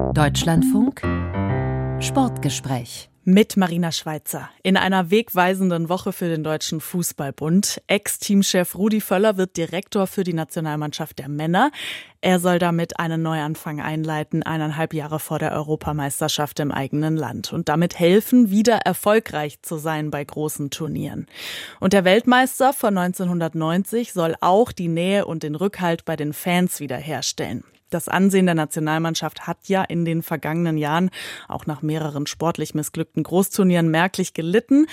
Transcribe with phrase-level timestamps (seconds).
[0.00, 1.02] Deutschlandfunk
[2.02, 4.50] Sportgespräch mit Marina Schweizer.
[4.62, 7.80] In einer wegweisenden Woche für den Deutschen Fußballbund.
[7.86, 11.70] Ex-Teamchef Rudi Völler wird Direktor für die Nationalmannschaft der Männer.
[12.20, 17.68] Er soll damit einen Neuanfang einleiten, eineinhalb Jahre vor der Europameisterschaft im eigenen Land und
[17.68, 21.26] damit helfen, wieder erfolgreich zu sein bei großen Turnieren.
[21.78, 26.80] Und der Weltmeister von 1990 soll auch die Nähe und den Rückhalt bei den Fans
[26.80, 27.64] wiederherstellen.
[27.90, 31.10] Das Ansehen der Nationalmannschaft hat ja in den vergangenen Jahren
[31.48, 34.86] auch nach mehreren sportlich missglückten Großturnieren merklich gelitten.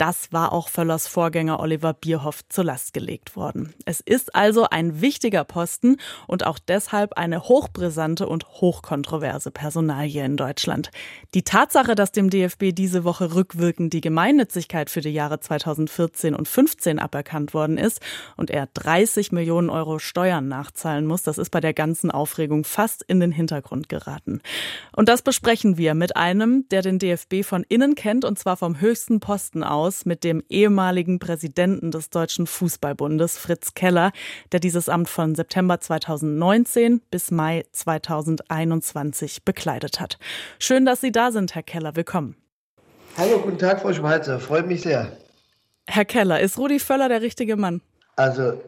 [0.00, 3.74] Das war auch Völlers Vorgänger Oliver Bierhoff zur Last gelegt worden.
[3.84, 10.38] Es ist also ein wichtiger Posten und auch deshalb eine hochbrisante und hochkontroverse Personalie in
[10.38, 10.90] Deutschland.
[11.34, 16.48] Die Tatsache, dass dem DFB diese Woche rückwirkend die Gemeinnützigkeit für die Jahre 2014 und
[16.48, 18.00] 15 aberkannt worden ist
[18.38, 23.02] und er 30 Millionen Euro Steuern nachzahlen muss, das ist bei der ganzen Aufregung fast
[23.02, 24.40] in den Hintergrund geraten.
[24.96, 28.80] Und das besprechen wir mit einem, der den DFB von innen kennt und zwar vom
[28.80, 34.12] höchsten Posten aus aus mit dem ehemaligen Präsidenten des Deutschen Fußballbundes, Fritz Keller,
[34.52, 40.18] der dieses Amt von September 2019 bis Mai 2021 bekleidet hat.
[40.60, 41.96] Schön, dass Sie da sind, Herr Keller.
[41.96, 42.36] Willkommen.
[43.18, 44.38] Hallo, guten Tag, Frau Schweizer.
[44.38, 45.10] Freut mich sehr.
[45.88, 47.80] Herr Keller, ist Rudi Völler der richtige Mann?
[48.14, 48.60] Also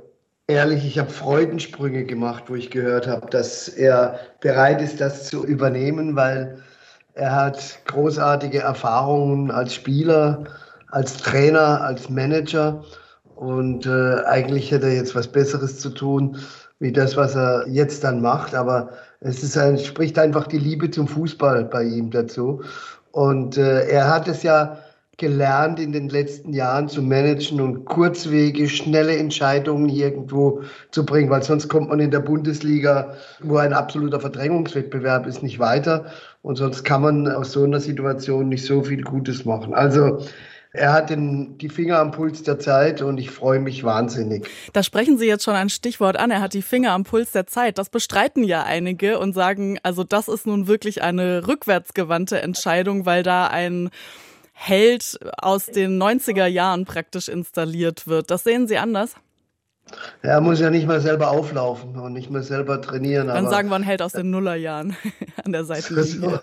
[0.49, 5.47] ehrlich, ich habe Freudensprünge gemacht, wo ich gehört habe, dass er bereit ist, das zu
[5.47, 6.61] übernehmen, weil
[7.15, 10.47] er hat großartige Erfahrungen als Spieler,
[10.93, 12.85] als Trainer, als Manager.
[13.35, 16.37] Und äh, eigentlich hätte er jetzt was Besseres zu tun,
[16.79, 18.55] wie das, was er jetzt dann macht.
[18.55, 22.63] Aber es ist ein, spricht einfach die Liebe zum Fußball bei ihm dazu.
[23.11, 24.79] Und äh, er hat es ja
[25.17, 31.43] gelernt, in den letzten Jahren zu managen und Kurzwege, schnelle Entscheidungen irgendwo zu bringen, weil
[31.43, 36.07] sonst kommt man in der Bundesliga, wo ein absoluter Verdrängungswettbewerb ist, nicht weiter.
[36.43, 39.75] Und sonst kann man aus so einer Situation nicht so viel Gutes machen.
[39.75, 40.19] Also
[40.75, 44.49] er hat den, die Finger am Puls der Zeit und ich freue mich wahnsinnig.
[44.73, 46.31] Da sprechen Sie jetzt schon ein Stichwort an.
[46.31, 47.77] Er hat die Finger am Puls der Zeit.
[47.77, 53.23] Das bestreiten ja einige und sagen, also das ist nun wirklich eine rückwärtsgewandte Entscheidung, weil
[53.23, 53.91] da ein
[54.55, 58.31] Held aus den 90er Jahren praktisch installiert wird.
[58.31, 59.15] Das sehen Sie anders?
[60.23, 63.27] Er muss ja nicht mal selber auflaufen und nicht mal selber trainieren.
[63.29, 64.97] Dann sagen wir ein Held aus den Nullerjahren
[65.45, 65.95] an der Seite.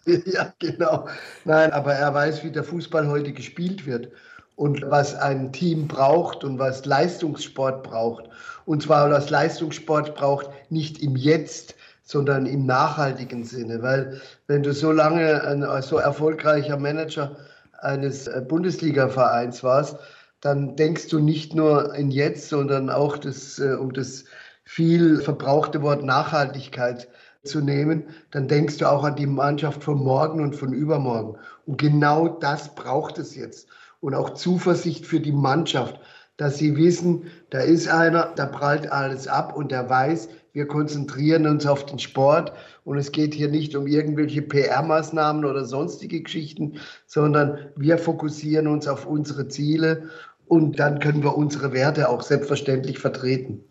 [0.26, 1.08] ja, genau.
[1.46, 4.10] Nein, aber er weiß, wie der Fußball heute gespielt wird
[4.56, 8.26] und was ein Team braucht und was Leistungssport braucht.
[8.66, 13.82] Und zwar was Leistungssport braucht, nicht im Jetzt, sondern im nachhaltigen Sinne.
[13.82, 17.38] Weil wenn du so lange ein so erfolgreicher Manager
[17.82, 19.96] eines Bundesliga-Vereins warst,
[20.42, 24.26] dann denkst du nicht nur in jetzt, sondern auch das, äh, um das
[24.64, 27.08] viel verbrauchte Wort Nachhaltigkeit
[27.44, 31.38] zu nehmen, dann denkst du auch an die Mannschaft von morgen und von übermorgen.
[31.66, 33.68] Und genau das braucht es jetzt.
[34.02, 36.00] Und auch Zuversicht für die Mannschaft,
[36.38, 41.46] dass sie wissen, da ist einer, da prallt alles ab und der weiß, wir konzentrieren
[41.46, 46.80] uns auf den Sport und es geht hier nicht um irgendwelche PR-Maßnahmen oder sonstige Geschichten,
[47.06, 50.10] sondern wir fokussieren uns auf unsere Ziele
[50.50, 53.64] und dann können wir unsere Werte auch selbstverständlich vertreten.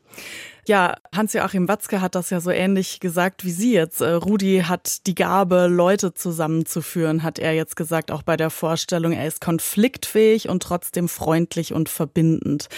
[0.68, 4.02] Ja, Hans-Joachim Watzke hat das ja so ähnlich gesagt wie Sie jetzt.
[4.02, 9.12] Äh, Rudi hat die Gabe, Leute zusammenzuführen, hat er jetzt gesagt, auch bei der Vorstellung.
[9.12, 12.68] Er ist konfliktfähig und trotzdem freundlich und verbindend.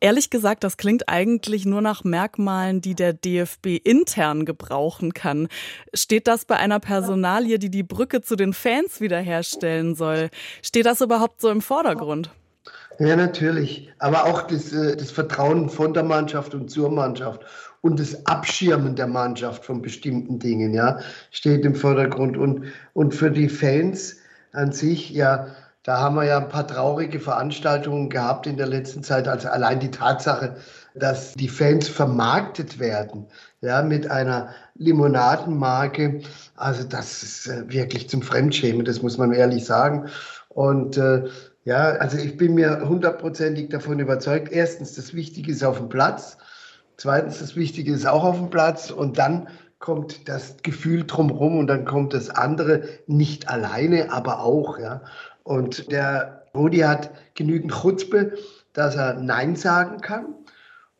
[0.00, 5.48] Ehrlich gesagt, das klingt eigentlich nur nach Merkmalen, die der DFB intern gebrauchen kann.
[5.92, 10.30] Steht das bei einer Personalie, die die Brücke zu den Fans wiederherstellen soll?
[10.62, 12.30] Steht das überhaupt so im Vordergrund?
[13.00, 13.90] Ja, natürlich.
[13.98, 17.40] Aber auch das, äh, das Vertrauen von der Mannschaft und zur Mannschaft
[17.80, 20.98] und das Abschirmen der Mannschaft von bestimmten Dingen, ja,
[21.30, 22.36] steht im Vordergrund.
[22.36, 24.16] Und, und für die Fans
[24.52, 25.46] an sich, ja,
[25.82, 29.26] da haben wir ja ein paar traurige Veranstaltungen gehabt in der letzten Zeit.
[29.28, 30.56] Also allein die Tatsache,
[30.94, 33.28] dass die Fans vermarktet werden,
[33.62, 36.20] ja, mit einer Limonadenmarke.
[36.54, 40.10] Also das ist äh, wirklich zum Fremdschämen, das muss man ehrlich sagen.
[40.50, 41.24] Und äh,
[41.64, 44.50] ja, also ich bin mir hundertprozentig davon überzeugt.
[44.50, 46.38] Erstens, das Wichtige ist auf dem Platz.
[46.96, 48.90] Zweitens, das Wichtige ist auch auf dem Platz.
[48.90, 49.48] Und dann
[49.78, 54.78] kommt das Gefühl drumherum und dann kommt das andere nicht alleine, aber auch.
[54.78, 55.02] Ja.
[55.42, 58.34] Und der Rudi hat genügend Chutzpe,
[58.72, 60.34] dass er Nein sagen kann.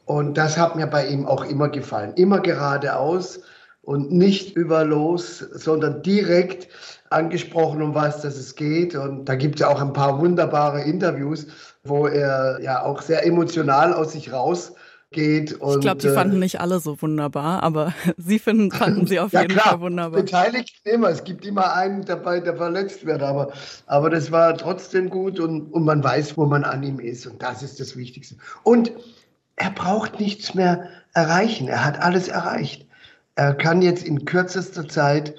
[0.04, 2.14] Und das hat mir bei ihm auch immer gefallen.
[2.14, 3.40] Immer geradeaus
[3.82, 6.68] und nicht über los, sondern direkt
[7.10, 8.94] angesprochen, um was das es geht.
[8.94, 11.46] Und da gibt es ja auch ein paar wunderbare Interviews,
[11.84, 14.72] wo er ja auch sehr emotional aus sich raus
[15.10, 15.54] geht.
[15.54, 19.18] Und, ich glaube, die äh, fanden nicht alle so wunderbar, aber Sie finden, fanden sie
[19.18, 20.22] auf ja, jeden klar, Fall wunderbar.
[20.22, 21.08] Beteiligt immer.
[21.08, 23.52] Es gibt immer einen dabei, der verletzt wird, aber,
[23.86, 27.42] aber das war trotzdem gut und, und man weiß, wo man an ihm ist und
[27.42, 28.36] das ist das Wichtigste.
[28.62, 28.92] Und
[29.56, 31.68] er braucht nichts mehr erreichen.
[31.68, 32.86] Er hat alles erreicht.
[33.34, 35.34] Er kann jetzt in kürzester Zeit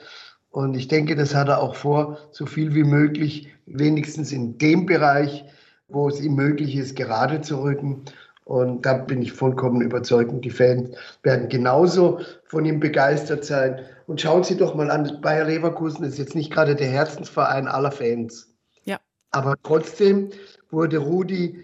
[0.51, 4.85] und ich denke, das hat er auch vor, so viel wie möglich, wenigstens in dem
[4.85, 5.45] Bereich,
[5.87, 8.03] wo es ihm möglich ist, gerade zu rücken.
[8.43, 10.29] Und da bin ich vollkommen überzeugt.
[10.29, 10.89] Und die Fans
[11.23, 13.79] werden genauso von ihm begeistert sein.
[14.07, 17.91] Und schauen Sie doch mal an, Bayer Leverkusen ist jetzt nicht gerade der Herzensverein aller
[17.91, 18.53] Fans.
[18.83, 18.99] Ja.
[19.31, 20.31] Aber trotzdem
[20.69, 21.63] wurde Rudi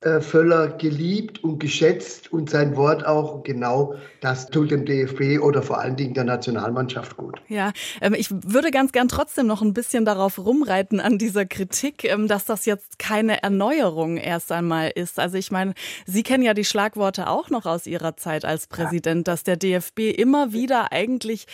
[0.00, 3.42] äh, Völler geliebt und geschätzt und sein Wort auch.
[3.42, 3.94] genau
[4.24, 7.42] das tut dem DFB oder vor allen Dingen der Nationalmannschaft gut.
[7.48, 12.04] Ja, ähm, ich würde ganz gern trotzdem noch ein bisschen darauf rumreiten an dieser Kritik,
[12.04, 15.18] ähm, dass das jetzt keine Erneuerung erst einmal ist.
[15.18, 15.74] Also ich meine,
[16.06, 20.16] Sie kennen ja die Schlagworte auch noch aus Ihrer Zeit als Präsident, dass der DFB
[20.16, 21.46] immer wieder eigentlich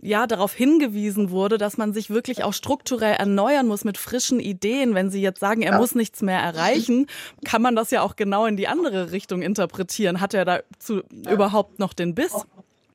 [0.00, 4.94] ja darauf hingewiesen wurde, dass man sich wirklich auch strukturell erneuern muss mit frischen Ideen.
[4.94, 5.78] Wenn Sie jetzt sagen, er ja.
[5.78, 7.06] muss nichts mehr erreichen,
[7.46, 10.20] kann man das ja auch genau in die andere Richtung interpretieren.
[10.20, 12.34] Hat er dazu überhaupt noch den Biss?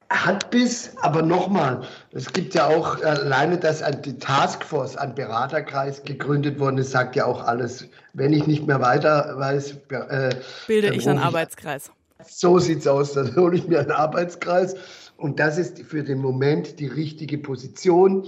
[0.09, 1.81] Hat Biss, aber nochmal,
[2.11, 7.25] es gibt ja auch alleine, dass die Taskforce, ein Beraterkreis gegründet worden ist, sagt ja
[7.25, 7.87] auch alles.
[8.13, 10.35] Wenn ich nicht mehr weiter weiß, äh,
[10.67, 11.91] bilde ich einen Arbeitskreis.
[12.25, 14.75] So sieht's aus, dann hole ich mir einen Arbeitskreis
[15.17, 18.27] und das ist für den Moment die richtige Position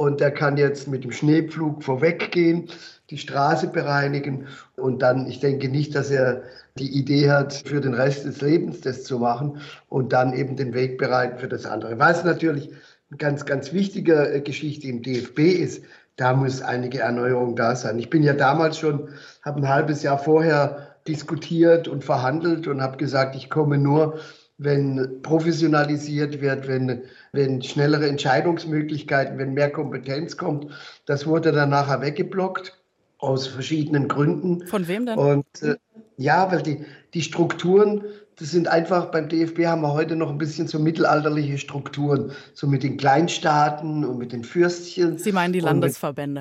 [0.00, 2.70] und der kann jetzt mit dem Schneepflug vorweggehen
[3.10, 6.42] die Straße bereinigen und dann, ich denke nicht, dass er
[6.78, 9.60] die Idee hat, für den Rest des Lebens das zu machen
[9.90, 11.98] und dann eben den Weg bereiten für das andere.
[11.98, 12.70] Was natürlich
[13.10, 15.84] eine ganz, ganz wichtige äh, Geschichte im DFB ist,
[16.16, 17.98] da muss einige Erneuerung da sein.
[17.98, 19.10] Ich bin ja damals schon,
[19.42, 24.18] habe ein halbes Jahr vorher diskutiert und verhandelt und habe gesagt, ich komme nur,
[24.62, 27.02] wenn professionalisiert wird, wenn,
[27.32, 30.66] wenn schnellere Entscheidungsmöglichkeiten, wenn mehr Kompetenz kommt.
[31.06, 32.78] Das wurde dann nachher weggeblockt
[33.16, 34.66] aus verschiedenen Gründen.
[34.66, 35.18] Von wem denn?
[35.18, 35.76] Und äh,
[36.18, 36.84] ja, weil die,
[37.14, 38.04] die Strukturen,
[38.36, 42.66] das sind einfach, beim DFB haben wir heute noch ein bisschen so mittelalterliche Strukturen, so
[42.66, 45.16] mit den Kleinstaaten und mit den Fürstchen.
[45.16, 46.40] Sie meinen die Landesverbände?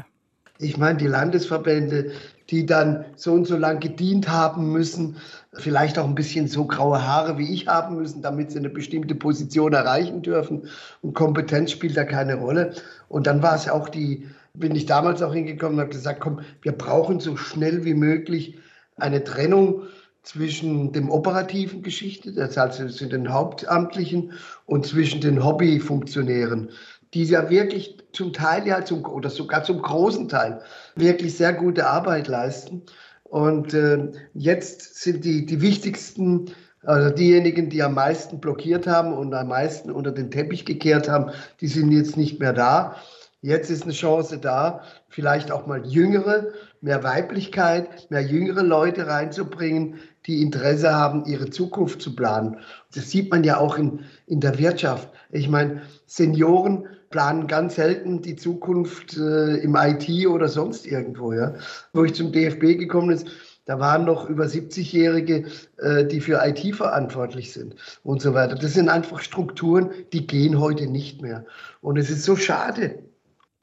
[0.59, 2.11] Mit, ich meine die Landesverbände,
[2.49, 5.15] die dann so und so lang gedient haben müssen,
[5.53, 9.15] vielleicht auch ein bisschen so graue Haare wie ich haben müssen, damit sie eine bestimmte
[9.15, 10.67] Position erreichen dürfen.
[11.01, 12.73] Und Kompetenz spielt da keine Rolle.
[13.07, 16.19] Und dann war es ja auch die, bin ich damals auch hingekommen und habe gesagt,
[16.19, 18.59] komm, wir brauchen so schnell wie möglich
[18.97, 19.83] eine Trennung
[20.23, 24.33] zwischen dem operativen Geschichte, das heißt also den Hauptamtlichen,
[24.65, 26.69] und zwischen den Hobbyfunktionären,
[27.13, 30.61] die ja wirklich zum Teil ja zum, oder sogar zum großen Teil
[30.95, 32.83] wirklich sehr gute Arbeit leisten.
[33.29, 36.51] Und äh, jetzt sind die, die wichtigsten,
[36.83, 41.31] also diejenigen, die am meisten blockiert haben und am meisten unter den Teppich gekehrt haben,
[41.61, 42.95] die sind jetzt nicht mehr da.
[43.41, 46.47] Jetzt ist eine Chance da, vielleicht auch mal jüngere,
[46.81, 52.57] mehr Weiblichkeit, mehr jüngere Leute reinzubringen, die Interesse haben, ihre Zukunft zu planen.
[52.93, 55.09] Das sieht man ja auch in, in der Wirtschaft.
[55.31, 61.33] Ich meine, Senioren planen ganz selten die Zukunft äh, im IT oder sonst irgendwo.
[61.33, 61.55] Ja?
[61.93, 63.27] Wo ich zum DFB gekommen ist,
[63.65, 65.45] da waren noch über 70-Jährige,
[65.77, 68.55] äh, die für IT verantwortlich sind und so weiter.
[68.55, 71.45] Das sind einfach Strukturen, die gehen heute nicht mehr.
[71.81, 72.99] Und es ist so schade,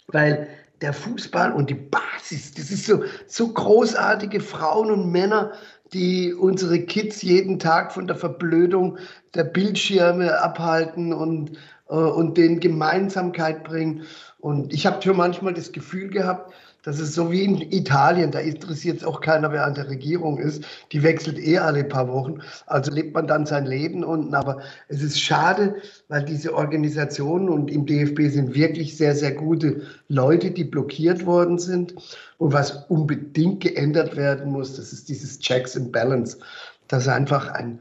[0.06, 0.48] weil
[0.80, 5.52] der Fußball und die Basis, das ist so, so großartige Frauen und Männer,
[5.96, 8.98] die unsere Kids jeden Tag von der Verblödung
[9.34, 11.52] der Bildschirme abhalten und,
[11.88, 14.02] äh, und denen Gemeinsamkeit bringen.
[14.38, 16.52] Und ich habe schon manchmal das Gefühl gehabt,
[16.86, 20.38] das ist so wie in Italien, da interessiert es auch keiner, wer an der Regierung
[20.38, 20.62] ist.
[20.92, 22.38] Die wechselt eh alle paar Wochen.
[22.66, 24.32] Also lebt man dann sein Leben unten.
[24.36, 25.74] Aber es ist schade,
[26.06, 31.58] weil diese Organisationen und im DFB sind wirklich sehr, sehr gute Leute, die blockiert worden
[31.58, 31.92] sind.
[32.38, 36.38] Und was unbedingt geändert werden muss, das ist dieses Checks and Balance,
[36.86, 37.80] dass einfach ein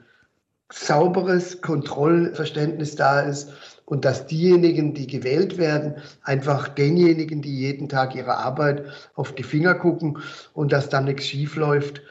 [0.71, 3.51] sauberes Kontrollverständnis da ist
[3.85, 9.43] und dass diejenigen, die gewählt werden, einfach denjenigen, die jeden Tag ihre Arbeit auf die
[9.43, 10.17] Finger gucken
[10.53, 12.01] und dass da nichts schief läuft.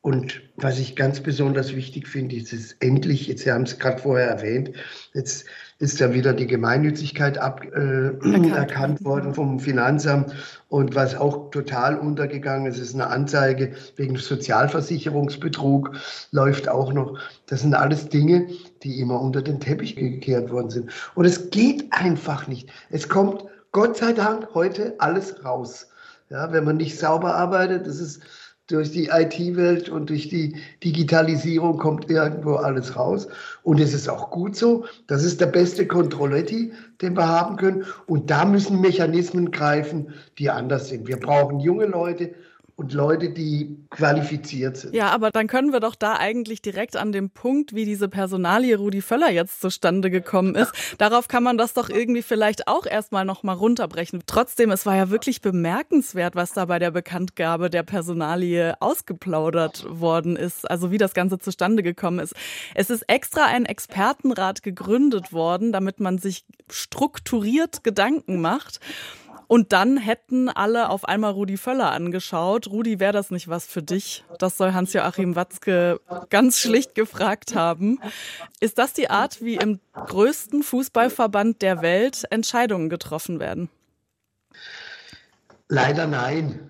[0.00, 3.98] Und was ich ganz besonders wichtig finde, ist es endlich, jetzt Sie haben es gerade
[3.98, 4.70] vorher erwähnt,
[5.12, 5.44] jetzt
[5.80, 10.32] ist ja wieder die Gemeinnützigkeit ab, äh, erkannt worden vom Finanzamt.
[10.68, 15.92] Und was auch total untergegangen ist, ist eine Anzeige wegen Sozialversicherungsbetrug,
[16.30, 17.18] läuft auch noch.
[17.46, 18.48] Das sind alles Dinge,
[18.82, 20.90] die immer unter den Teppich gekehrt worden sind.
[21.14, 22.70] Und es geht einfach nicht.
[22.90, 25.88] Es kommt Gott sei Dank heute alles raus.
[26.30, 28.22] Ja, wenn man nicht sauber arbeitet, das ist
[28.68, 33.26] durch die IT-Welt und durch die Digitalisierung kommt irgendwo alles raus.
[33.62, 34.84] Und es ist auch gut so.
[35.06, 37.84] Das ist der beste Controletti, den wir haben können.
[38.06, 41.08] Und da müssen Mechanismen greifen, die anders sind.
[41.08, 42.34] Wir brauchen junge Leute
[42.78, 44.94] und Leute, die qualifiziert sind.
[44.94, 48.76] Ja, aber dann können wir doch da eigentlich direkt an dem Punkt, wie diese Personalie
[48.76, 50.70] Rudi Völler jetzt zustande gekommen ist.
[50.98, 54.22] Darauf kann man das doch irgendwie vielleicht auch erstmal nochmal runterbrechen.
[54.26, 60.36] Trotzdem, es war ja wirklich bemerkenswert, was da bei der Bekanntgabe der Personalie ausgeplaudert worden
[60.36, 60.70] ist.
[60.70, 62.36] Also wie das Ganze zustande gekommen ist.
[62.76, 68.78] Es ist extra ein Expertenrat gegründet worden, damit man sich strukturiert Gedanken macht.
[69.48, 72.68] Und dann hätten alle auf einmal Rudi Völler angeschaut.
[72.68, 74.24] Rudi, wäre das nicht was für dich?
[74.38, 77.98] Das soll Hans-Joachim Watzke ganz schlicht gefragt haben.
[78.60, 83.70] Ist das die Art, wie im größten Fußballverband der Welt Entscheidungen getroffen werden?
[85.68, 86.67] Leider nein.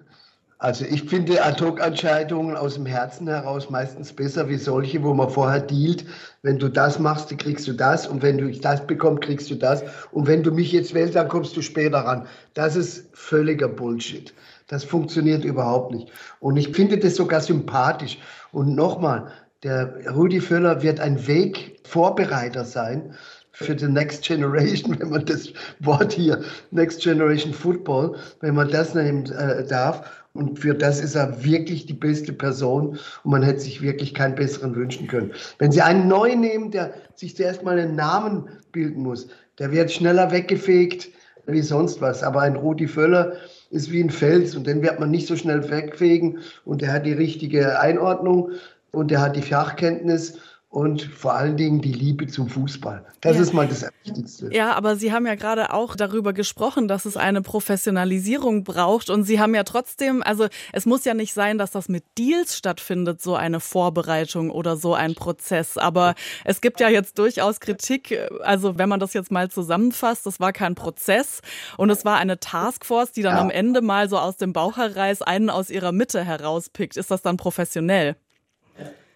[0.61, 5.61] Also ich finde Ad-Hoc-Entscheidungen aus dem Herzen heraus meistens besser wie solche, wo man vorher
[5.61, 6.05] dealt.
[6.43, 8.09] Wenn du das machst, kriegst du das.
[8.09, 9.85] Und wenn du das bekommst, kriegst du das.
[10.11, 12.27] Und wenn du mich jetzt wählst, dann kommst du später ran.
[12.55, 14.35] Das ist völliger Bullshit.
[14.67, 16.11] Das funktioniert überhaupt nicht.
[16.41, 18.19] Und ich finde das sogar sympathisch.
[18.51, 19.31] Und nochmal,
[19.63, 23.15] der Rudi Völler wird ein Wegvorbereiter sein
[23.53, 28.95] für die Next Generation, wenn man das Wort hier, Next Generation Football, wenn man das
[28.95, 30.03] nehmen äh, darf.
[30.39, 32.91] Und für das ist er wirklich die beste Person
[33.25, 35.33] und man hätte sich wirklich keinen besseren wünschen können.
[35.59, 39.27] Wenn Sie einen neuen nehmen, der sich zuerst mal einen Namen bilden muss,
[39.59, 41.09] der wird schneller weggefegt
[41.47, 42.23] wie sonst was.
[42.23, 43.33] Aber ein Rudi Völler
[43.71, 47.05] ist wie ein Fels und den wird man nicht so schnell wegfegen und der hat
[47.05, 48.53] die richtige Einordnung
[48.93, 50.39] und der hat die Fachkenntnis
[50.71, 53.05] und vor allen Dingen die Liebe zum Fußball.
[53.23, 53.43] Das ja.
[53.43, 54.51] ist mal das Wichtigste.
[54.53, 59.25] Ja, aber Sie haben ja gerade auch darüber gesprochen, dass es eine Professionalisierung braucht und
[59.25, 63.23] Sie haben ja trotzdem, also es muss ja nicht sein, dass das mit Deals stattfindet,
[63.23, 68.77] so eine Vorbereitung oder so ein Prozess, aber es gibt ja jetzt durchaus Kritik, also
[68.77, 71.41] wenn man das jetzt mal zusammenfasst, das war kein Prozess
[71.79, 73.41] und es war eine Taskforce, die dann ja.
[73.41, 76.99] am Ende mal so aus dem Bauch heraus einen aus ihrer Mitte herauspickt.
[76.99, 78.17] Ist das dann professionell?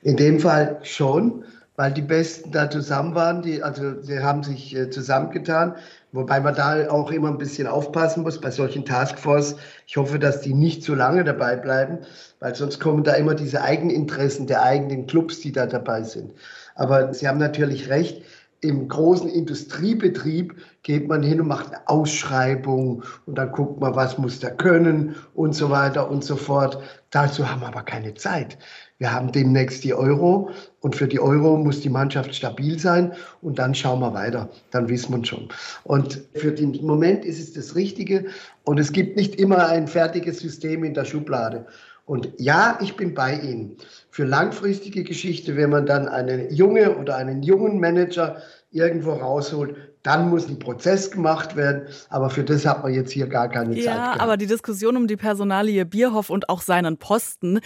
[0.02, 1.44] In dem Fall schon,
[1.76, 5.76] weil die Besten da zusammen waren, die, also sie haben sich äh, zusammengetan,
[6.11, 9.56] wobei man da auch immer ein bisschen aufpassen muss bei solchen Taskforce.
[9.87, 11.99] Ich hoffe, dass die nicht zu lange dabei bleiben,
[12.40, 16.32] weil sonst kommen da immer diese Eigeninteressen der eigenen Clubs, die da dabei sind.
[16.75, 18.23] Aber Sie haben natürlich recht,
[18.62, 20.54] im großen Industriebetrieb
[20.85, 25.16] geht man hin und macht eine Ausschreibung und dann guckt man, was muss der können
[25.35, 26.80] und so weiter und so fort.
[27.11, 28.56] Dazu haben wir aber keine Zeit.
[29.02, 33.59] Wir haben demnächst die Euro und für die Euro muss die Mannschaft stabil sein und
[33.59, 34.49] dann schauen wir weiter.
[34.71, 35.49] Dann wissen wir schon.
[35.82, 38.26] Und für den Moment ist es das Richtige
[38.62, 41.66] und es gibt nicht immer ein fertiges System in der Schublade.
[42.06, 43.76] Und ja, ich bin bei Ihnen.
[44.11, 48.37] Für langfristige Geschichte, wenn man dann eine junge oder einen jungen Manager
[48.71, 51.88] irgendwo rausholt, dann muss ein Prozess gemacht werden.
[52.09, 53.94] Aber für das hat man jetzt hier gar keine ja, Zeit.
[53.94, 57.59] Ja, aber die Diskussion um die Personalie Bierhoff und auch seinen Posten,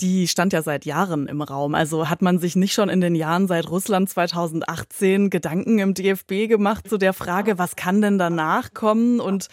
[0.00, 1.74] die stand ja seit Jahren im Raum.
[1.74, 6.48] Also hat man sich nicht schon in den Jahren seit Russland 2018 Gedanken im DFB
[6.48, 9.20] gemacht zu der Frage, was kann denn danach kommen?
[9.20, 9.48] Und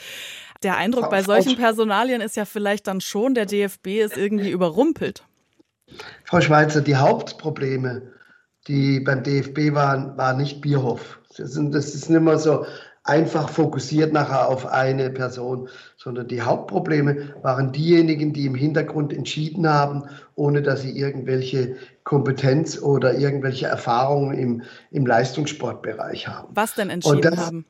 [0.63, 5.23] der Eindruck bei solchen Personalien ist ja vielleicht dann schon, der DFB ist irgendwie überrumpelt.
[6.23, 8.13] Frau Schweizer, die Hauptprobleme,
[8.67, 11.19] die beim DFB waren, war nicht Bierhoff.
[11.37, 12.65] Das ist nicht mehr so
[13.03, 15.69] einfach fokussiert nachher auf eine Person,
[16.05, 20.03] sondern die Hauptprobleme waren diejenigen, die im Hintergrund entschieden haben,
[20.35, 26.49] ohne dass sie irgendwelche Kompetenz oder irgendwelche Erfahrungen im, im Leistungssportbereich haben.
[26.53, 27.65] Was denn entschieden das, haben?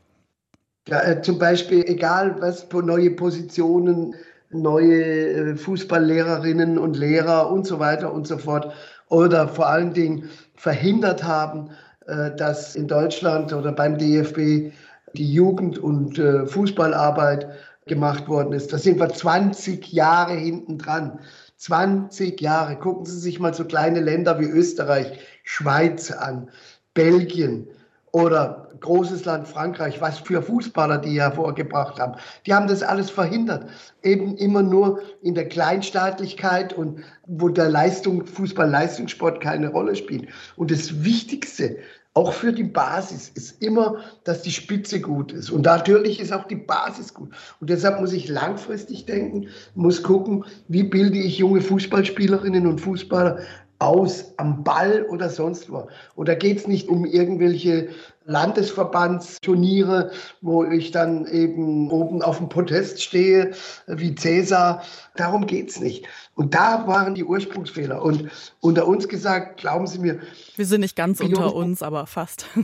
[0.90, 4.16] Ja, äh, zum Beispiel, egal was, neue Positionen,
[4.50, 8.74] neue äh, Fußballlehrerinnen und Lehrer und so weiter und so fort.
[9.08, 11.70] Oder vor allen Dingen verhindert haben,
[12.06, 14.74] äh, dass in Deutschland oder beim DFB
[15.14, 17.48] die Jugend- und Fußballarbeit
[17.86, 18.74] gemacht worden ist.
[18.74, 21.20] Da sind wir 20 Jahre hinten dran.
[21.58, 22.78] 20 Jahre.
[22.78, 26.50] Gucken Sie sich mal so kleine Länder wie Österreich, Schweiz an,
[26.96, 27.68] Belgien
[28.12, 32.16] oder großes Land Frankreich, was für Fußballer die hervorgebracht haben.
[32.46, 33.70] Die haben das alles verhindert.
[34.04, 40.30] Eben immer nur in der Kleinstaatlichkeit und wo der Leistung, Fußball-Leistungssport keine Rolle spielt.
[40.56, 41.78] Und das Wichtigste,
[42.16, 45.50] auch für die Basis ist immer, dass die Spitze gut ist.
[45.50, 47.30] Und natürlich ist auch die Basis gut.
[47.60, 53.40] Und deshalb muss ich langfristig denken, muss gucken, wie bilde ich junge Fußballspielerinnen und Fußballer
[53.80, 55.90] aus am Ball oder sonst wo.
[56.16, 57.90] Oder geht es nicht um irgendwelche
[58.26, 63.52] Landesverbandsturniere, wo ich dann eben oben auf dem Podest stehe,
[63.88, 64.84] wie Cäsar.
[65.16, 66.08] Darum geht es nicht.
[66.34, 68.02] Und da waren die Ursprungsfehler.
[68.02, 68.30] Und
[68.62, 70.20] unter uns gesagt, glauben Sie mir.
[70.56, 72.48] Wir sind nicht ganz unter uns, aber fast.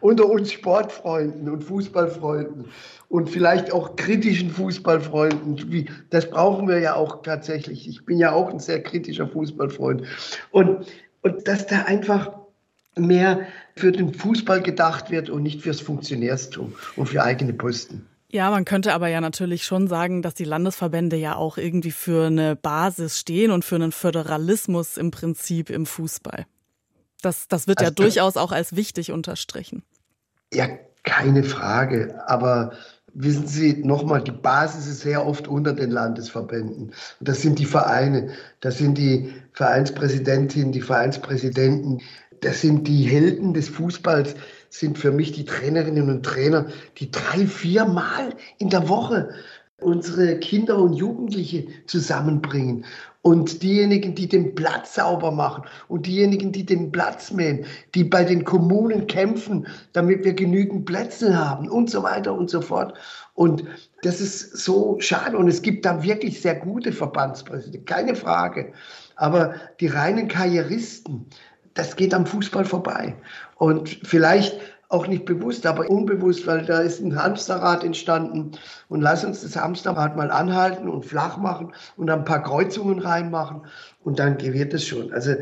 [0.00, 2.66] unter uns Sportfreunden und Fußballfreunden
[3.08, 5.88] und vielleicht auch kritischen Fußballfreunden.
[6.10, 7.88] Das brauchen wir ja auch tatsächlich.
[7.88, 10.02] Ich bin ja auch ein sehr kritischer Fußballfreund.
[10.50, 10.86] Und,
[11.22, 12.35] und dass da einfach
[12.96, 18.06] mehr für den Fußball gedacht wird und nicht fürs Funktionärstum und für eigene Posten.
[18.28, 22.26] Ja, man könnte aber ja natürlich schon sagen, dass die Landesverbände ja auch irgendwie für
[22.26, 26.46] eine Basis stehen und für einen Föderalismus im Prinzip im Fußball.
[27.22, 29.84] Das, das wird also, ja durchaus auch als wichtig unterstrichen.
[30.52, 30.68] Ja,
[31.04, 32.20] keine Frage.
[32.26, 32.72] Aber
[33.14, 36.92] wissen Sie, nochmal, die Basis ist sehr oft unter den Landesverbänden.
[37.20, 42.02] Und das sind die Vereine, das sind die Vereinspräsidentinnen, die Vereinspräsidenten,
[42.40, 44.34] das sind die Helden des Fußballs,
[44.70, 46.66] sind für mich die Trainerinnen und Trainer,
[46.98, 49.30] die drei, vier Mal in der Woche
[49.80, 52.84] unsere Kinder und Jugendliche zusammenbringen
[53.26, 58.24] und diejenigen, die den Platz sauber machen und diejenigen, die den Platz mähen, die bei
[58.24, 62.94] den Kommunen kämpfen, damit wir genügend Plätze haben und so weiter und so fort.
[63.34, 63.64] Und
[64.02, 68.72] das ist so schade und es gibt da wirklich sehr gute Verbandspräsidenten, keine Frage.
[69.16, 71.26] Aber die reinen Karrieristen,
[71.76, 73.14] das geht am Fußball vorbei.
[73.56, 78.52] Und vielleicht auch nicht bewusst, aber unbewusst, weil da ist ein Hamsterrad entstanden.
[78.88, 83.62] Und lass uns das Hamsterrad mal anhalten und flach machen und ein paar Kreuzungen reinmachen
[84.04, 85.12] und dann wird es schon.
[85.12, 85.34] Also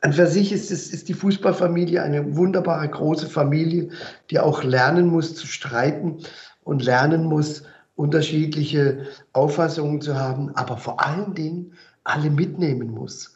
[0.00, 3.90] an für sich ist, es, ist die Fußballfamilie eine wunderbare große Familie,
[4.30, 6.18] die auch lernen muss zu streiten
[6.64, 7.62] und lernen muss,
[7.96, 13.33] unterschiedliche Auffassungen zu haben, aber vor allen Dingen alle mitnehmen muss.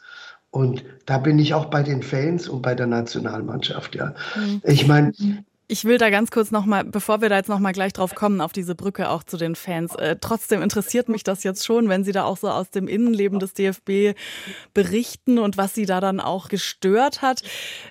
[0.50, 4.14] Und da bin ich auch bei den Fans und bei der Nationalmannschaft, ja.
[4.34, 4.62] Mhm.
[4.64, 5.12] Ich meine,
[5.70, 8.54] ich will da ganz kurz nochmal, bevor wir da jetzt nochmal gleich drauf kommen, auf
[8.54, 9.94] diese Brücke auch zu den Fans.
[9.96, 13.38] Äh, trotzdem interessiert mich das jetzt schon, wenn Sie da auch so aus dem Innenleben
[13.38, 14.16] des DFB
[14.72, 17.42] berichten und was Sie da dann auch gestört hat.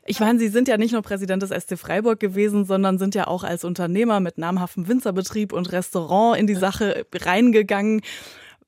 [0.06, 3.28] Ich meine, Sie sind ja nicht nur Präsident des SC Freiburg gewesen, sondern sind ja
[3.28, 8.02] auch als Unternehmer mit namhaftem Winzerbetrieb und Restaurant in die Sache reingegangen.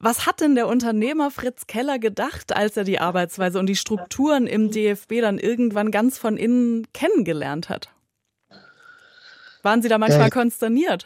[0.02, 4.48] Was hat denn der Unternehmer Fritz Keller gedacht, als er die Arbeitsweise und die Strukturen
[4.48, 7.90] im DFB dann irgendwann ganz von innen kennengelernt hat?
[9.62, 11.06] Waren Sie da manchmal äh, konsterniert?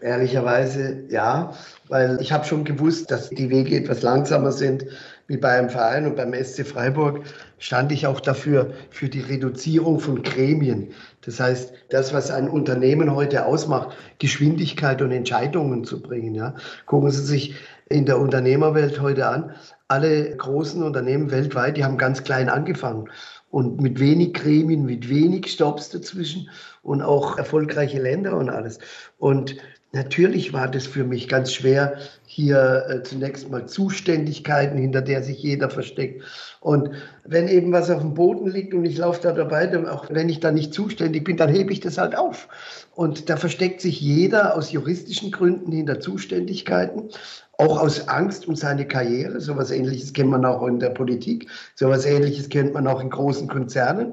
[0.00, 1.52] Ehrlicherweise ja,
[1.88, 4.86] weil ich habe schon gewusst, dass die Wege etwas langsamer sind
[5.26, 7.20] wie beim Verein und beim SC Freiburg
[7.58, 10.94] stand ich auch dafür, für die Reduzierung von Gremien.
[11.22, 16.34] Das heißt, das, was ein Unternehmen heute ausmacht, Geschwindigkeit und Entscheidungen zu bringen.
[16.34, 16.54] Ja.
[16.86, 17.54] Gucken Sie sich
[17.88, 19.52] in der Unternehmerwelt heute an.
[19.88, 23.08] Alle großen Unternehmen weltweit, die haben ganz klein angefangen
[23.50, 26.50] und mit wenig Gremien, mit wenig Stops dazwischen
[26.82, 28.78] und auch erfolgreiche Länder und alles.
[29.16, 29.56] Und
[29.92, 31.96] Natürlich war das für mich ganz schwer,
[32.26, 36.22] hier äh, zunächst mal Zuständigkeiten, hinter der sich jeder versteckt.
[36.60, 36.90] Und
[37.24, 40.28] wenn eben was auf dem Boden liegt und ich laufe da dabei, dann, auch wenn
[40.28, 42.48] ich da nicht zuständig bin, dann hebe ich das halt auf.
[42.94, 47.08] Und da versteckt sich jeder aus juristischen Gründen hinter Zuständigkeiten,
[47.56, 49.40] auch aus Angst um seine Karriere.
[49.40, 51.48] So etwas Ähnliches kennt man auch in der Politik.
[51.76, 54.12] So etwas Ähnliches kennt man auch in großen Konzernen.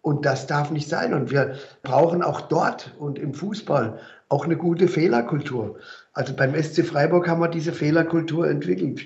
[0.00, 1.14] Und das darf nicht sein.
[1.14, 1.54] Und wir
[1.84, 4.00] brauchen auch dort und im Fußball
[4.32, 5.78] auch eine gute Fehlerkultur.
[6.14, 9.02] Also beim SC Freiburg haben wir diese Fehlerkultur entwickelt.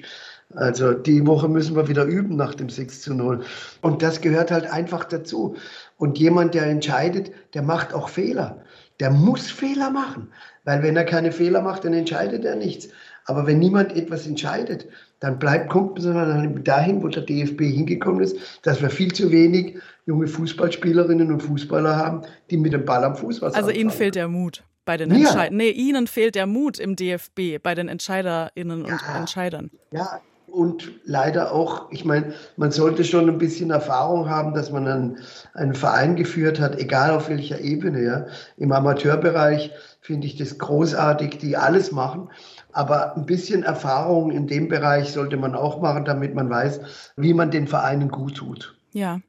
[0.54, 3.40] Also die Woche müssen wir wieder üben nach dem 6 zu 0.
[3.82, 5.56] Und das gehört halt einfach dazu.
[5.96, 8.62] Und jemand, der entscheidet, der macht auch Fehler.
[9.00, 10.28] Der muss Fehler machen.
[10.64, 12.88] Weil wenn er keine Fehler macht, dann entscheidet er nichts.
[13.24, 14.86] Aber wenn niemand etwas entscheidet,
[15.18, 19.76] dann bleibt, kommt man dahin, wo der DFB hingekommen ist, dass wir viel zu wenig
[20.06, 24.14] junge Fußballspielerinnen und Fußballer haben, die mit dem Ball am Fuß was Also Ihnen fehlt
[24.14, 25.56] der Mut bei den Entscheidern.
[25.56, 29.70] Nee, Ihnen fehlt der Mut im DFB, bei den EntscheiderInnen ja, und Entscheidern.
[29.90, 34.88] Ja, und leider auch, ich meine, man sollte schon ein bisschen Erfahrung haben, dass man
[34.88, 35.18] einen,
[35.52, 38.02] einen Verein geführt hat, egal auf welcher Ebene.
[38.02, 38.26] Ja.
[38.56, 39.70] Im Amateurbereich
[40.00, 42.30] finde ich das großartig, die alles machen.
[42.72, 46.80] Aber ein bisschen Erfahrung in dem Bereich sollte man auch machen, damit man weiß,
[47.16, 48.78] wie man den Vereinen gut tut.
[48.92, 49.20] Ja.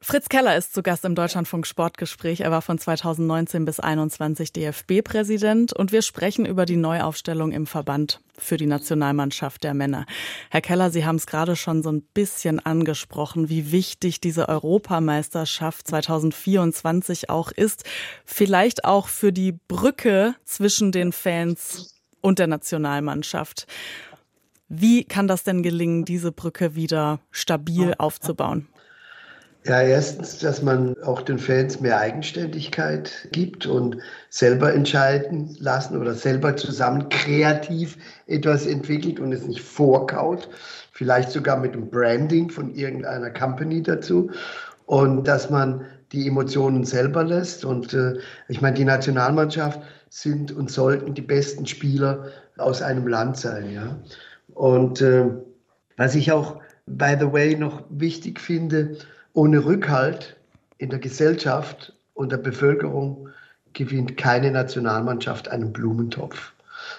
[0.00, 2.42] Fritz Keller ist zu Gast im Deutschlandfunk Sportgespräch.
[2.42, 8.20] Er war von 2019 bis 2021 DFB-Präsident und wir sprechen über die Neuaufstellung im Verband
[8.38, 10.06] für die Nationalmannschaft der Männer.
[10.50, 15.88] Herr Keller, Sie haben es gerade schon so ein bisschen angesprochen, wie wichtig diese Europameisterschaft
[15.88, 17.82] 2024 auch ist.
[18.24, 23.66] Vielleicht auch für die Brücke zwischen den Fans und der Nationalmannschaft.
[24.68, 28.68] Wie kann das denn gelingen, diese Brücke wieder stabil aufzubauen?
[29.68, 33.98] Ja, erstens, dass man auch den Fans mehr Eigenständigkeit gibt und
[34.30, 40.48] selber entscheiden lassen oder selber zusammen kreativ etwas entwickelt und es nicht vorkaut.
[40.92, 44.30] Vielleicht sogar mit dem Branding von irgendeiner Company dazu.
[44.86, 47.66] Und dass man die Emotionen selber lässt.
[47.66, 48.14] Und äh,
[48.48, 53.70] ich meine, die Nationalmannschaft sind und sollten die besten Spieler aus einem Land sein.
[53.70, 53.98] Ja?
[54.54, 55.26] Und äh,
[55.98, 58.96] was ich auch, by the way, noch wichtig finde,
[59.32, 60.36] ohne Rückhalt
[60.78, 63.28] in der Gesellschaft und der Bevölkerung
[63.72, 66.52] gewinnt keine Nationalmannschaft einen Blumentopf.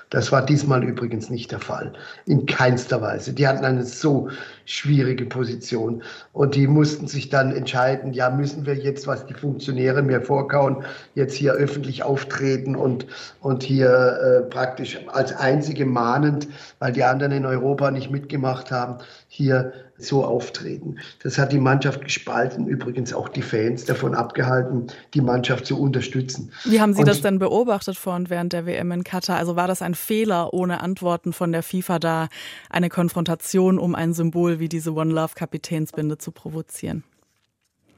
[0.10, 1.94] Das war diesmal übrigens nicht der Fall.
[2.26, 3.34] In keinster Weise.
[3.34, 4.30] Die hatten eine so
[4.66, 10.02] schwierige Position und die mussten sich dann entscheiden, ja, müssen wir jetzt, was die Funktionäre
[10.02, 10.84] mir vorkauen,
[11.16, 13.06] jetzt hier öffentlich auftreten und,
[13.42, 16.48] und hier äh, praktisch als einzige mahnend,
[16.80, 20.98] weil die anderen in Europa nicht mitgemacht haben, hier so auftreten.
[21.24, 26.52] Das hat die Mannschaft gespalten, übrigens auch die Fans davon abgehalten, die Mannschaft zu unterstützen.
[26.64, 29.38] Wie haben Sie und das denn beobachtet vor und während der WM in Katar?
[29.38, 32.28] Also war das ein Fehler, ohne Antworten von der FIFA da
[32.70, 37.04] eine Konfrontation um ein Symbol wie diese One Love Kapitänsbinde zu provozieren?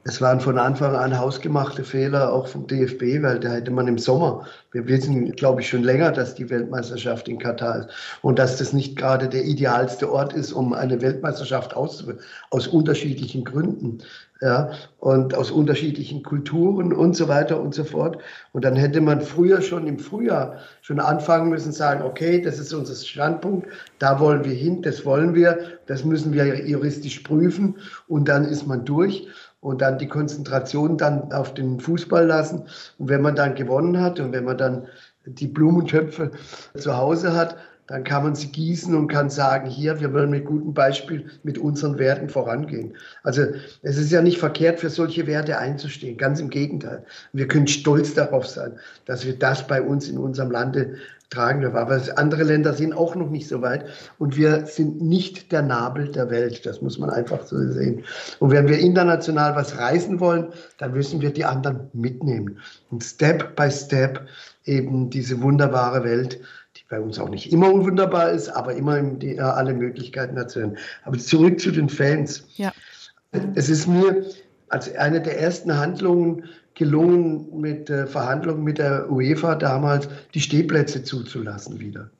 [0.04, 3.98] Es waren von Anfang an hausgemachte Fehler auch vom DFB, weil da hätte man im
[3.98, 7.88] Sommer, wir wissen, glaube ich, schon länger, dass die Weltmeisterschaft in Katar ist
[8.20, 12.18] und dass das nicht gerade der idealste Ort ist, um eine Weltmeisterschaft auszuführen,
[12.50, 13.98] aus unterschiedlichen Gründen.
[14.42, 18.18] Ja, und aus unterschiedlichen Kulturen und so weiter und so fort.
[18.50, 22.74] Und dann hätte man früher schon im Frühjahr schon anfangen müssen, sagen, okay, das ist
[22.74, 23.68] unser Standpunkt,
[24.00, 27.76] da wollen wir hin, das wollen wir, das müssen wir juristisch prüfen
[28.08, 29.28] und dann ist man durch
[29.60, 32.64] und dann die Konzentration dann auf den Fußball lassen.
[32.98, 34.88] Und wenn man dann gewonnen hat und wenn man dann
[35.24, 36.32] die Blumentöpfe
[36.76, 37.56] zu Hause hat,
[37.88, 41.58] dann kann man sie gießen und kann sagen, hier, wir wollen mit gutem Beispiel mit
[41.58, 42.94] unseren Werten vorangehen.
[43.22, 43.42] Also
[43.82, 47.04] es ist ja nicht verkehrt, für solche Werte einzustehen, ganz im Gegenteil.
[47.32, 50.94] Wir können stolz darauf sein, dass wir das bei uns in unserem Lande
[51.32, 51.76] tragen dürfen.
[51.76, 53.86] Aber andere Länder sind auch noch nicht so weit
[54.18, 56.64] und wir sind nicht der Nabel der Welt.
[56.64, 58.04] Das muss man einfach so sehen.
[58.38, 62.58] Und wenn wir international was reißen wollen, dann müssen wir die anderen mitnehmen
[62.90, 64.26] und Step by Step
[64.64, 66.38] eben diese wunderbare Welt
[66.92, 70.74] bei uns auch nicht immer wunderbar ist, aber immer die, äh, alle Möglichkeiten dazu.
[71.04, 72.44] Aber zurück zu den Fans.
[72.56, 72.70] Ja.
[73.54, 74.26] Es ist mir
[74.68, 81.02] als eine der ersten Handlungen gelungen, mit äh, Verhandlungen mit der UEFA damals die Stehplätze
[81.02, 82.10] zuzulassen wieder.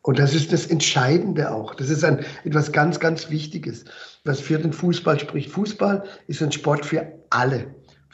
[0.00, 1.74] Und das ist das Entscheidende auch.
[1.74, 3.84] Das ist ein, etwas ganz, ganz Wichtiges,
[4.24, 5.50] was für den Fußball spricht.
[5.50, 7.66] Fußball ist ein Sport für alle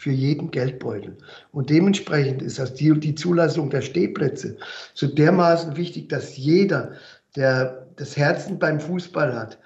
[0.03, 1.17] für jeden Geldbeutel.
[1.53, 4.57] Und dementsprechend ist das die, die Zulassung der Stehplätze
[4.95, 6.95] so dermaßen wichtig, dass jeder,
[7.37, 9.59] der das Herzen beim Fußball hat,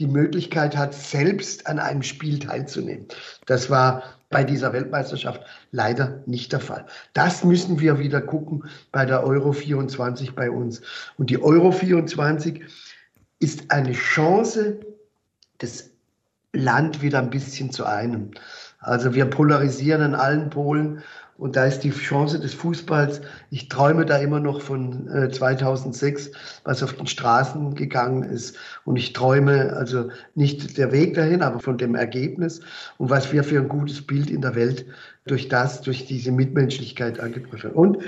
[0.00, 3.06] die Möglichkeit hat, selbst an einem Spiel teilzunehmen.
[3.46, 6.86] Das war bei dieser Weltmeisterschaft leider nicht der Fall.
[7.12, 10.82] Das müssen wir wieder gucken bei der Euro 24 bei uns.
[11.18, 12.64] Und die Euro 24
[13.38, 14.80] ist eine Chance,
[15.58, 15.90] das
[16.52, 18.32] Land wieder ein bisschen zu einem.
[18.84, 21.02] Also wir polarisieren an allen Polen
[21.36, 23.20] und da ist die Chance des Fußballs.
[23.50, 26.30] Ich träume da immer noch von äh, 2006,
[26.62, 28.56] was auf den Straßen gegangen ist.
[28.84, 32.60] Und ich träume also nicht der Weg dahin, aber von dem Ergebnis
[32.98, 34.86] und was wir für ein gutes Bild in der Welt
[35.26, 37.74] durch das, durch diese Mitmenschlichkeit angebracht haben.
[37.74, 37.98] Und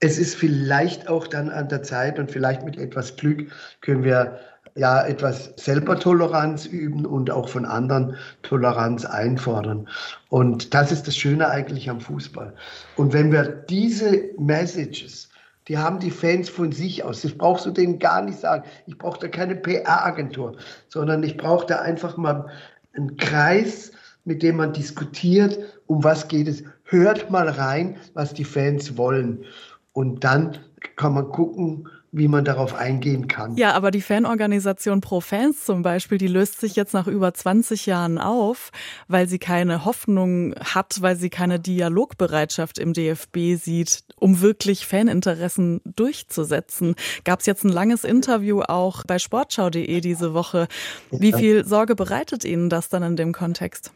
[0.00, 3.46] es ist vielleicht auch dann an der Zeit und vielleicht mit etwas Glück
[3.80, 4.40] können wir
[4.76, 9.88] ja etwas selber Toleranz üben und auch von anderen Toleranz einfordern.
[10.28, 12.52] Und das ist das Schöne eigentlich am Fußball.
[12.96, 15.28] Und wenn wir diese Messages,
[15.68, 17.22] die haben die Fans von sich aus.
[17.22, 18.64] Das brauchst du denen gar nicht sagen.
[18.86, 20.56] Ich brauche da keine PR-Agentur,
[20.88, 22.46] sondern ich brauche da einfach mal
[22.94, 23.90] einen Kreis,
[24.24, 26.62] mit dem man diskutiert, um was geht es.
[26.84, 29.44] Hört mal rein, was die Fans wollen.
[29.92, 30.58] Und dann
[30.96, 33.56] kann man gucken, wie man darauf eingehen kann.
[33.56, 37.84] Ja, aber die Fanorganisation Pro Fans zum Beispiel, die löst sich jetzt nach über 20
[37.84, 38.70] Jahren auf,
[39.06, 45.82] weil sie keine Hoffnung hat, weil sie keine Dialogbereitschaft im DFB sieht, um wirklich Faninteressen
[45.84, 46.94] durchzusetzen.
[47.24, 50.68] Gab es jetzt ein langes Interview auch bei sportschau.de diese Woche.
[51.10, 53.92] Wie viel Sorge bereitet Ihnen das dann in dem Kontext?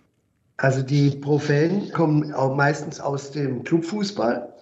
[0.58, 4.52] Also die Pro-Fan kommen auch meistens aus dem Clubfußball.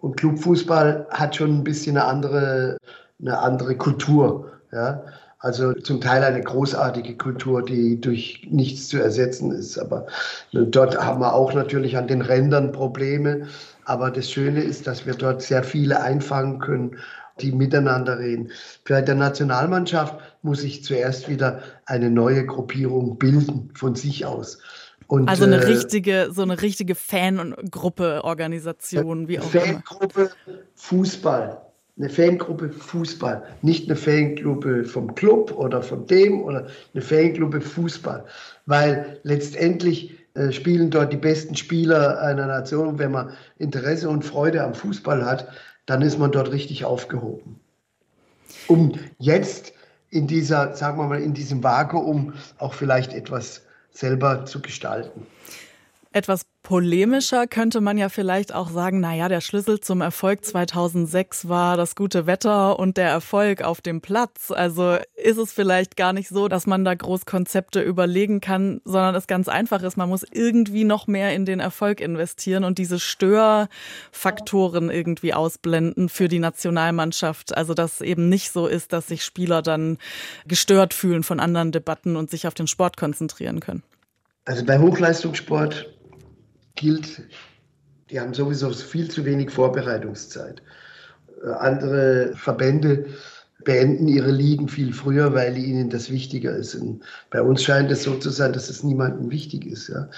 [0.00, 2.76] Und Clubfußball hat schon ein bisschen eine andere
[3.20, 4.52] eine andere Kultur.
[4.72, 5.04] Ja?
[5.38, 9.76] Also zum Teil eine großartige Kultur, die durch nichts zu ersetzen ist.
[9.78, 10.06] Aber
[10.52, 13.46] dort haben wir auch natürlich an den Rändern Probleme.
[13.84, 16.96] Aber das Schöne ist, dass wir dort sehr viele einfangen können,
[17.40, 18.50] die miteinander reden.
[18.84, 24.58] Für die Nationalmannschaft muss sich zuerst wieder eine neue Gruppierung bilden von sich aus.
[25.06, 30.56] Und, also eine äh, richtige, so eine richtige Fangruppe, Organisation, wie auch Fangruppe immer.
[30.76, 31.63] Fußball.
[31.96, 33.44] Eine Fangruppe Fußball.
[33.62, 38.24] Nicht eine Fangruppe vom Club oder von dem oder eine Fangruppe Fußball.
[38.66, 42.98] Weil letztendlich äh, spielen dort die besten Spieler einer Nation.
[42.98, 45.48] Wenn man Interesse und Freude am Fußball hat,
[45.86, 47.60] dann ist man dort richtig aufgehoben.
[48.66, 49.72] Um jetzt
[50.10, 55.26] in dieser, sagen wir mal, in diesem Vakuum auch vielleicht etwas selber zu gestalten.
[56.14, 61.48] Etwas polemischer könnte man ja vielleicht auch sagen, na ja, der Schlüssel zum Erfolg 2006
[61.48, 64.52] war das gute Wetter und der Erfolg auf dem Platz.
[64.52, 69.16] Also ist es vielleicht gar nicht so, dass man da groß Konzepte überlegen kann, sondern
[69.16, 73.00] es ganz einfach ist, man muss irgendwie noch mehr in den Erfolg investieren und diese
[73.00, 77.56] Störfaktoren irgendwie ausblenden für die Nationalmannschaft.
[77.56, 79.98] Also dass eben nicht so ist, dass sich Spieler dann
[80.46, 83.82] gestört fühlen von anderen Debatten und sich auf den Sport konzentrieren können.
[84.44, 85.93] Also bei Hochleistungssport
[86.76, 87.22] gilt,
[88.10, 90.62] die haben sowieso viel zu wenig Vorbereitungszeit.
[91.42, 93.06] Äh, andere Verbände
[93.64, 96.74] beenden ihre Ligen viel früher, weil ihnen das wichtiger ist.
[96.74, 99.88] Und bei uns scheint es so zu sein, dass es niemandem wichtig ist.
[99.88, 100.08] Ja?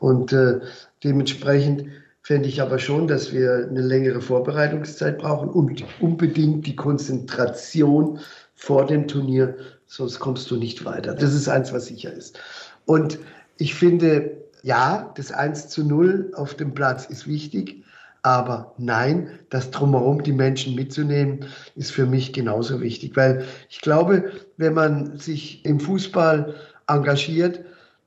[0.00, 0.60] Und äh,
[1.04, 1.86] dementsprechend
[2.22, 8.18] fände ich aber schon, dass wir eine längere Vorbereitungszeit brauchen und unbedingt die Konzentration
[8.56, 11.14] vor dem Turnier, sonst kommst du nicht weiter.
[11.14, 12.40] Das ist eins, was sicher ist.
[12.86, 13.20] Und
[13.58, 17.84] ich finde, ja, das 1 zu 0 auf dem Platz ist wichtig,
[18.22, 21.44] aber nein, das drumherum die Menschen mitzunehmen,
[21.76, 24.24] ist für mich genauso wichtig, weil ich glaube,
[24.56, 26.52] wenn man sich im Fußball
[26.88, 27.60] engagiert,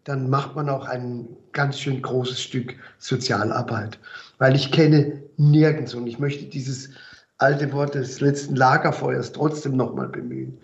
[0.03, 3.97] dann macht man auch ein ganz schön großes Stück Sozialarbeit.
[4.37, 6.89] Weil ich kenne nirgends und ich möchte dieses
[7.37, 10.57] alte Wort des letzten Lagerfeuers trotzdem nochmal bemühen.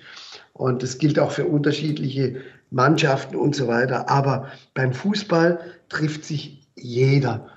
[0.52, 2.42] Und das gilt auch für unterschiedliche
[2.76, 4.10] Mannschaften und so weiter.
[4.10, 7.48] Aber beim Fußball trifft sich jeder.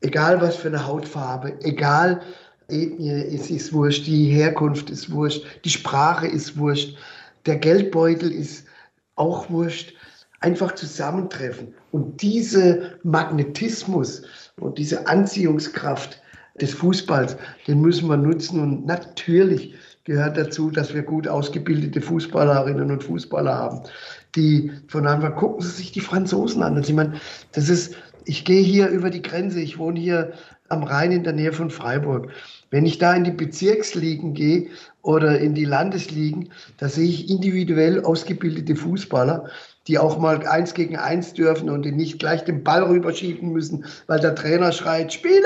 [0.00, 2.22] Egal was für eine Hautfarbe, egal
[2.68, 6.96] Ethnie, es ist wurscht, die Herkunft ist wurscht, die Sprache ist wurscht,
[7.44, 8.66] der Geldbeutel ist
[9.14, 9.92] auch wurscht.
[10.40, 11.74] Einfach zusammentreffen.
[11.92, 14.22] Und diese Magnetismus
[14.60, 16.20] und diese Anziehungskraft
[16.60, 18.60] des Fußballs, den müssen wir nutzen.
[18.60, 23.80] Und natürlich gehört dazu, dass wir gut ausgebildete Fußballerinnen und Fußballer haben,
[24.34, 26.76] die von Anfang gucken Sie sich die Franzosen an.
[26.76, 27.20] Also ich meine,
[27.52, 30.32] das ist, ich gehe hier über die Grenze, ich wohne hier
[30.68, 32.30] am Rhein in der Nähe von Freiburg.
[32.70, 34.68] Wenn ich da in die Bezirksligen gehe
[35.02, 39.48] oder in die Landesligen, da sehe ich individuell ausgebildete Fußballer,
[39.86, 43.84] die auch mal eins gegen eins dürfen und die nicht gleich den Ball rüberschieben müssen,
[44.08, 45.44] weil der Trainer schreit, spielen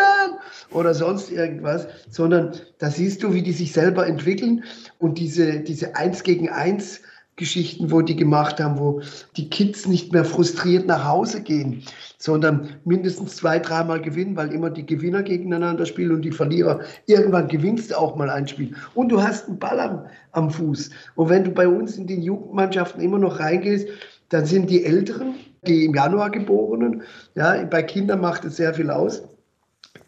[0.70, 4.64] oder sonst irgendwas, sondern da siehst du, wie die sich selber entwickeln
[4.98, 7.02] und diese, diese eins gegen eins
[7.40, 9.00] Geschichten, wo die gemacht haben, wo
[9.37, 11.83] die Kids nicht mehr frustriert nach Hause gehen,
[12.18, 16.81] sondern mindestens zwei, dreimal gewinnen, weil immer die Gewinner gegeneinander spielen und die Verlierer.
[17.07, 18.76] Irgendwann gewinnst du auch mal ein Spiel.
[18.94, 20.90] Und du hast einen Ball am, am Fuß.
[21.16, 23.88] Und wenn du bei uns in den Jugendmannschaften immer noch reingehst,
[24.29, 25.35] dann sind die Älteren,
[25.66, 27.03] die im Januar geborenen,
[27.35, 29.22] ja, bei Kindern macht es sehr viel aus.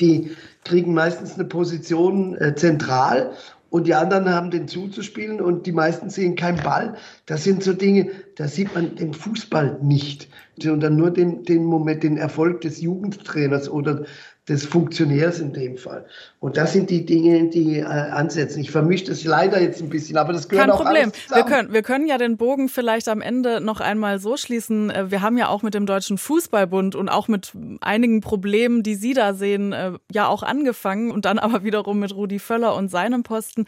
[0.01, 0.31] Die
[0.65, 3.33] kriegen meistens eine Position äh, zentral
[3.73, 6.95] und die anderen haben den zuzuspielen und die meisten sehen keinen Ball.
[7.25, 10.29] Das sind so Dinge, da sieht man den Fußball nicht,
[10.63, 14.05] sondern nur den, den Moment, den Erfolg des Jugendtrainers oder
[14.49, 16.05] des Funktionärs in dem Fall.
[16.41, 18.61] Und das sind die Dinge, die äh, ansetzen.
[18.61, 21.13] Ich vermische das leider jetzt ein bisschen, aber das gehört Kein auch Problem.
[21.33, 24.91] Wir können, wir können ja den Bogen vielleicht am Ende noch einmal so schließen.
[24.91, 28.97] Äh, wir haben ja auch mit dem Deutschen Fußballbund und auch mit einigen Problemen, die
[28.97, 32.91] Sie da sehen, äh, ja auch angefangen und dann aber wiederum mit Rudi Völler und
[32.91, 33.67] seinem Posten.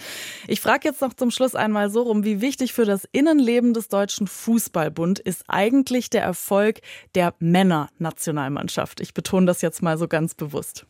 [0.48, 3.87] Ich frage jetzt noch zum Schluss einmal so rum, wie wichtig für das Innenleben des
[3.87, 6.80] Deutschen Fußballbund ist eigentlich der Erfolg
[7.14, 9.00] der Männernationalmannschaft?
[9.00, 10.87] Ich betone das jetzt mal so ganz bewusst bewusst.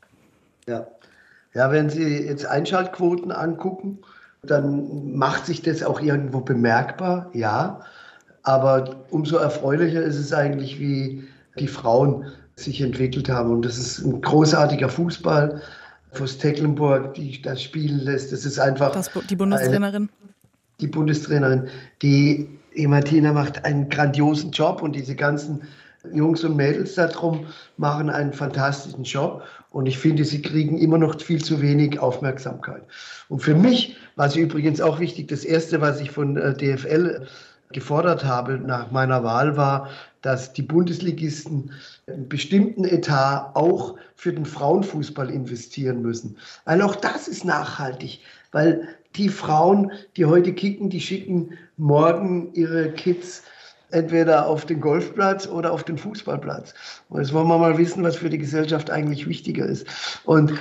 [0.66, 0.86] Ja.
[1.54, 3.98] ja, wenn Sie jetzt Einschaltquoten angucken,
[4.42, 7.80] dann macht sich das auch irgendwo bemerkbar, ja.
[8.42, 11.26] Aber umso erfreulicher ist es eigentlich, wie
[11.58, 13.50] die Frauen sich entwickelt haben.
[13.50, 15.62] Und das ist ein großartiger Fußball,
[16.18, 18.32] was Tecklenburg die das spielen lässt.
[18.32, 18.92] Das ist einfach.
[18.92, 20.02] Das, die Bundestrainerin?
[20.02, 20.32] Eine,
[20.80, 21.68] die Bundestrainerin.
[22.02, 22.48] Die
[22.86, 25.62] Martina macht einen grandiosen Job und diese ganzen
[26.12, 29.42] Jungs und Mädels da drum machen einen fantastischen Job.
[29.70, 32.82] Und ich finde, sie kriegen immer noch viel zu wenig Aufmerksamkeit.
[33.28, 37.26] Und für mich war es übrigens auch wichtig, das Erste, was ich von äh, DFL
[37.72, 39.88] gefordert habe nach meiner Wahl, war,
[40.22, 41.72] dass die Bundesligisten
[42.06, 46.36] einen bestimmten Etat auch für den Frauenfußball investieren müssen.
[46.64, 48.20] Weil auch das ist nachhaltig.
[48.52, 53.42] Weil die Frauen, die heute kicken, die schicken morgen ihre Kids
[53.94, 56.74] entweder auf den Golfplatz oder auf den Fußballplatz.
[57.08, 59.86] Und jetzt wollen wir mal wissen, was für die Gesellschaft eigentlich wichtiger ist.
[60.24, 60.52] Und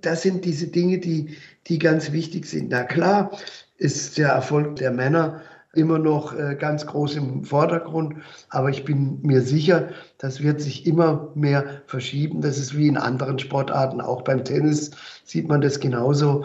[0.00, 2.70] das sind diese Dinge, die, die ganz wichtig sind.
[2.70, 3.30] Na klar
[3.76, 5.42] ist der Erfolg der Männer
[5.74, 8.16] immer noch äh, ganz groß im Vordergrund,
[8.48, 12.40] aber ich bin mir sicher, das wird sich immer mehr verschieben.
[12.40, 14.90] Das ist wie in anderen Sportarten, auch beim Tennis
[15.24, 16.44] sieht man das genauso.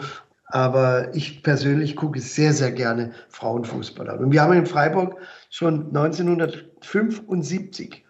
[0.54, 4.20] Aber ich persönlich gucke sehr, sehr gerne Frauenfußball an.
[4.20, 5.16] Und wir haben in Freiburg
[5.50, 8.04] schon 1975,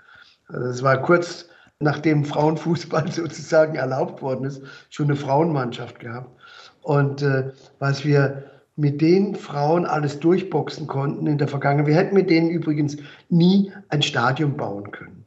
[0.48, 1.48] also das war kurz
[1.80, 6.38] nachdem Frauenfußball sozusagen erlaubt worden ist, schon eine Frauenmannschaft gehabt.
[6.83, 8.44] Und äh, was wir
[8.76, 12.98] mit den Frauen alles durchboxen konnten in der Vergangenheit, wir hätten mit denen übrigens
[13.30, 15.23] nie ein Stadion bauen können.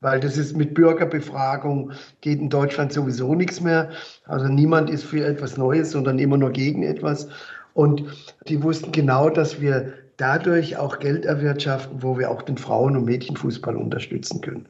[0.00, 3.90] Weil das ist mit Bürgerbefragung geht in Deutschland sowieso nichts mehr.
[4.26, 7.28] Also niemand ist für etwas Neues, sondern immer nur gegen etwas.
[7.74, 8.04] Und
[8.46, 13.04] die wussten genau, dass wir dadurch auch Geld erwirtschaften, wo wir auch den Frauen- und
[13.04, 14.66] Mädchenfußball unterstützen können.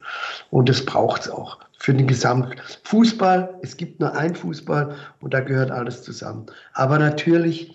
[0.50, 3.58] Und das braucht es auch für den Gesamtfußball.
[3.62, 6.46] Es gibt nur ein Fußball und da gehört alles zusammen.
[6.74, 7.74] Aber natürlich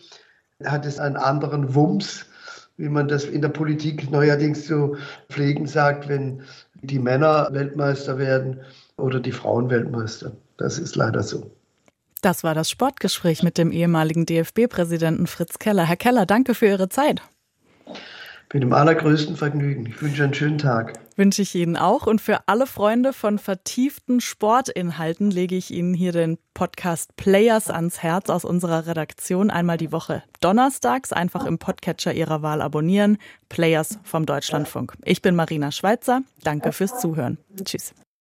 [0.64, 2.26] hat es einen anderen Wumms,
[2.78, 4.96] wie man das in der Politik neuerdings zu
[5.30, 6.42] pflegen sagt, wenn
[6.84, 8.60] die Männer Weltmeister werden
[8.98, 10.34] oder die Frauen Weltmeister.
[10.58, 11.52] Das ist leider so.
[12.22, 15.86] Das war das Sportgespräch mit dem ehemaligen DFB-Präsidenten Fritz Keller.
[15.86, 17.22] Herr Keller, danke für Ihre Zeit.
[18.54, 19.88] Mit dem allergrößten Vergnügen.
[19.88, 20.94] Ich wünsche einen schönen Tag.
[21.16, 22.06] Wünsche ich Ihnen auch.
[22.06, 28.04] Und für alle Freunde von vertieften Sportinhalten lege ich Ihnen hier den Podcast Players ans
[28.04, 29.50] Herz aus unserer Redaktion.
[29.50, 33.18] Einmal die Woche donnerstags einfach im Podcatcher Ihrer Wahl abonnieren.
[33.50, 34.94] Players vom Deutschlandfunk.
[35.04, 36.22] Ich bin Marina Schweizer.
[36.44, 37.40] Danke fürs Zuhören.
[37.66, 37.96] Tschüss.